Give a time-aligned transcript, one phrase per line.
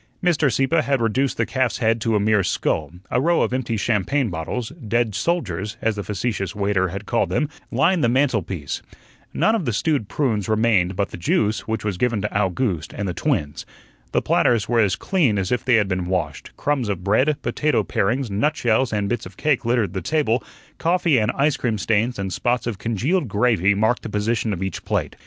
[0.23, 0.51] Mr.
[0.51, 4.31] Sieppe had reduced the calf's head to a mere skull; a row of empty champagne
[4.31, 8.81] bottles "dead soldiers," as the facetious waiter had called them lined the mantelpiece.
[9.31, 13.07] Nothing of the stewed prunes remained but the juice, which was given to Owgooste and
[13.07, 13.63] the twins.
[14.11, 17.83] The platters were as clean as if they had been washed; crumbs of bread, potato
[17.83, 20.43] parings, nutshells, and bits of cake littered the table;
[20.79, 24.83] coffee and ice cream stains and spots of congealed gravy marked the position of each
[24.83, 25.15] plate.